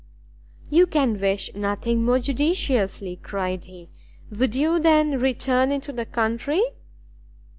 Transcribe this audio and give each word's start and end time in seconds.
"You 0.71 0.87
can 0.87 1.19
wish 1.19 1.53
nothing 1.53 2.03
more 2.03 2.17
judiciously," 2.17 3.17
cried 3.21 3.65
he; 3.65 3.87
"would 4.31 4.55
you, 4.55 4.79
then, 4.79 5.19
return 5.19 5.71
into 5.71 5.93
the 5.93 6.07
country?" 6.07 6.63